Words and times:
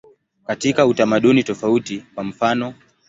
Katika 0.45 0.85
utamaduni 0.85 1.43
tofauti, 1.43 2.05
kwa 2.15 2.23
mfanof. 2.23 2.75